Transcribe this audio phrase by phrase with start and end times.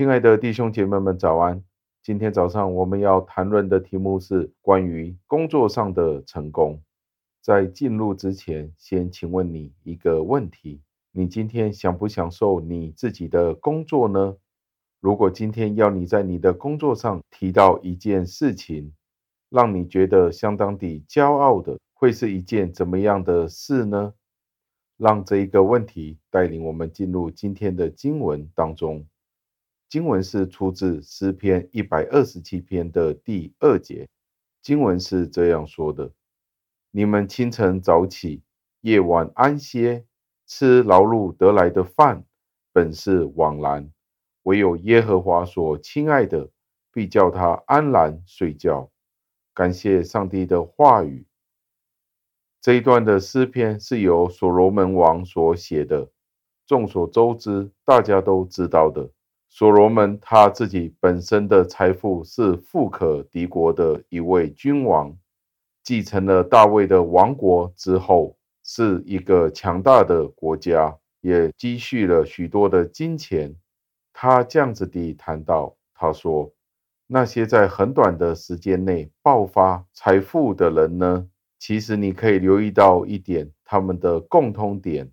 [0.00, 1.62] 亲爱的弟兄姐妹们，早安！
[2.02, 6.82] 今天早上我们要谈论的题目是关于工作上的成功。
[7.42, 10.80] 在进入之前，先请问你一个问题：
[11.12, 14.38] 你今天享不享受你自己的工作呢？
[15.00, 18.94] 如果今天要你在你的工作上提到一件事情，
[19.50, 24.14] 让你觉得相当的骄傲的，会是一件怎么样的事呢？
[24.96, 29.04] 让这一个问题带领我们进入今天的经文当中。
[29.90, 34.08] 经文是出自诗篇一百二十七篇的第二节。
[34.62, 36.12] 经文是这样说的
[36.92, 38.40] ：“你们清晨早起，
[38.82, 40.06] 夜晚安歇，
[40.46, 42.24] 吃劳碌得来的饭，
[42.72, 43.90] 本是枉然。
[44.44, 46.48] 唯有耶和华所亲爱的，
[46.92, 48.88] 必叫他安然睡觉。”
[49.52, 51.26] 感谢上帝的话语。
[52.60, 56.08] 这一段的诗篇是由所罗门王所写的。
[56.64, 59.10] 众所周知，大家都知道的，
[59.52, 65.18] 所罗门他自己本身的财富是富可敌国的一位君王，
[65.82, 73.54] 继承了大卫的王国之后，是一个强大的国家，也积蓄了许多的金钱。
[74.12, 76.52] 他这样子地谈到，他说
[77.08, 81.28] ：“那些在很短的时间内爆发财富的人呢？”
[81.58, 85.10] 其实你可以留意到一点，他们的共通点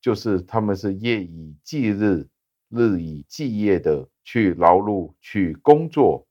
[0.00, 2.26] 就是他们是夜以继日、
[2.68, 6.26] 日以继夜的去劳碌、去工作。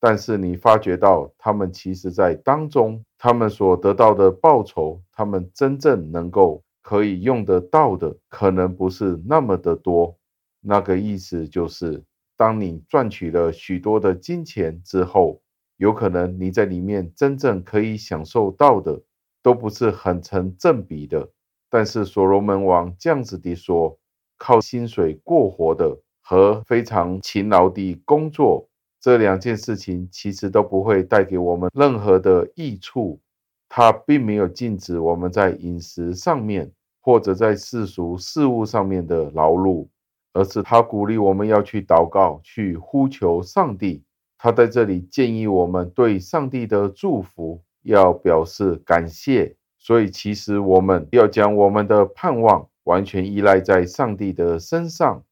[0.00, 10.18] 但是你发觉到，他们其实在当中，他们所得到的报酬，他们真正能够可以用得到的，可能不是那么的多。
[10.60, 12.02] 那个意思就是，
[12.36, 15.40] 当你赚取了许多的金钱之后，
[15.76, 19.00] 有可能你在里面真正可以享受到的
[19.40, 21.30] 都不是很成正比的，
[21.70, 23.98] 但是所罗门王这样子的说，
[24.42, 28.68] 靠薪水过活的和非常勤劳的工作，
[29.00, 33.20] 这两件事情其实都不会带给我们任何的益处。
[33.68, 36.68] 他并没有禁止我们在饮食上面
[37.00, 39.86] 或者在世俗事务上面的劳碌，
[40.32, 44.02] 而是他鼓励我们要去祷告，去呼求上帝。
[44.36, 55.24] 他在这里建议我们对上帝的祝福要表示感谢，所以其实我们要将我们的盼望完全依赖在上帝的身上，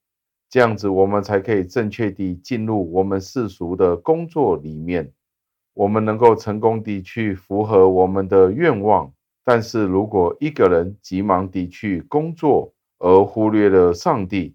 [0.48, 5.12] 这样子我们才可以正确地进入我们世俗的工作里面，
[5.74, 9.12] 我们能够成功地去符合我们的愿望。
[9.44, 14.54] 但是如果一个人急忙地去工作而忽略了上帝，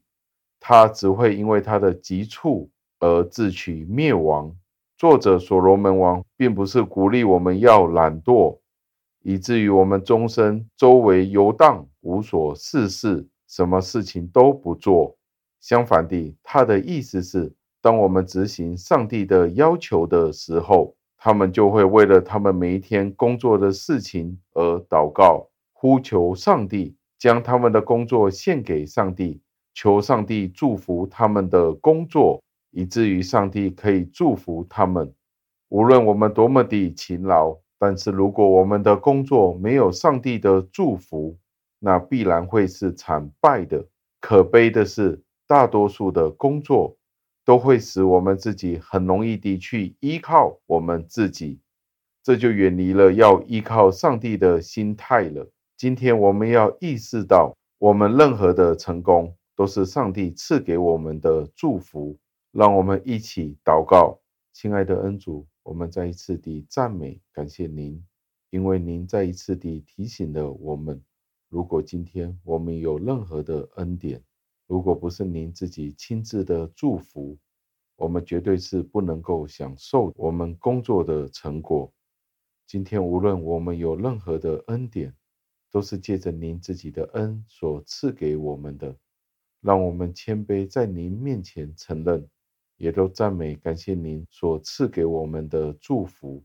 [0.59, 2.69] 他只会因为他的急促。
[3.01, 4.55] 而自取灭亡。
[4.97, 8.57] 作者所罗门王并不是鼓励我们要懒惰，
[9.21, 15.17] 以至于我们终身周围游荡，无所事事，什么事情都不做。
[15.59, 17.51] 相反地，他的意思是，
[17.81, 29.41] 当我们执行上帝的要求的时候，他们就会为了他们每一天工作的事情而祷告，呼求上帝，将他们的工作献给上帝，
[29.73, 32.41] 求上帝祝福他们的工作。
[32.77, 35.13] 以至于上帝可以祝福他们。
[35.69, 41.37] 无论我们多么的勤劳，但是如果我们的工作没有上帝的祝福，
[41.79, 43.85] 那必然会是惨败的。
[44.19, 46.97] 可悲的是，大多数的工作
[47.43, 51.59] 都会使我们自己很容易地去依靠我们自己，
[52.23, 55.47] 这就远离了要依靠上帝的心态了。
[55.77, 62.17] 今天我们要意识到，我们任何的成功都是上帝赐给我们的祝福。
[62.51, 64.17] 让我们一起祷告，
[64.53, 68.01] 亲爱的恩主，我们再一次地赞美感谢您，
[68.49, 71.03] 因为您再一次地提醒了我们，
[71.49, 74.23] 如果今天我们有任何的恩典，
[74.67, 77.37] 如果不是您自己亲自的祝福，
[77.95, 81.91] 我们绝对是不能够享受我们工作的成果。
[82.67, 85.15] 今天无论我们有任何的恩典，
[85.71, 88.95] 都是借着您自己的恩所赐给我们的，
[89.61, 92.27] 让我们谦卑在您面前承认。
[92.77, 96.43] 也都赞美感谢您所赐给我们的祝福，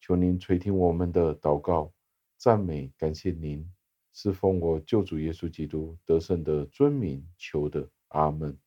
[0.00, 1.92] 求您垂听我们的祷告，
[2.36, 3.68] 赞美感谢您，
[4.12, 8.58] 是奉我救主耶稣基督得胜的尊名求的，阿门。